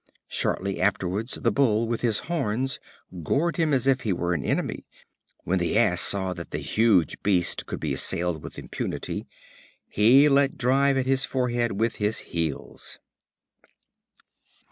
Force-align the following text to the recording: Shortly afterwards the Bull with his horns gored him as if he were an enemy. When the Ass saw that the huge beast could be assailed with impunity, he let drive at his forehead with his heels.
Shortly 0.29 0.81
afterwards 0.81 1.35
the 1.35 1.51
Bull 1.51 1.87
with 1.87 2.01
his 2.01 2.21
horns 2.25 2.79
gored 3.21 3.57
him 3.57 3.71
as 3.71 3.85
if 3.85 4.01
he 4.01 4.11
were 4.11 4.33
an 4.33 4.43
enemy. 4.43 4.87
When 5.43 5.59
the 5.59 5.77
Ass 5.77 6.01
saw 6.01 6.33
that 6.33 6.49
the 6.49 6.57
huge 6.57 7.21
beast 7.21 7.67
could 7.67 7.79
be 7.79 7.93
assailed 7.93 8.41
with 8.41 8.57
impunity, 8.57 9.27
he 9.87 10.27
let 10.27 10.57
drive 10.57 10.97
at 10.97 11.05
his 11.05 11.23
forehead 11.23 11.79
with 11.79 11.97
his 11.97 12.17
heels. 12.33 12.97